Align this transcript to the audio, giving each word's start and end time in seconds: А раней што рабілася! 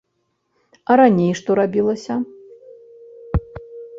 А 0.93 0.97
раней 1.01 1.29
што 1.41 1.57
рабілася! 1.59 2.15